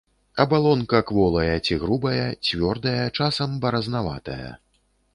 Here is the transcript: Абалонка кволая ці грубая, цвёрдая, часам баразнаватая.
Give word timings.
Абалонка 0.45 1.01
кволая 1.09 1.57
ці 1.65 1.77
грубая, 1.85 2.25
цвёрдая, 2.47 3.05
часам 3.21 3.49
баразнаватая. 3.67 4.49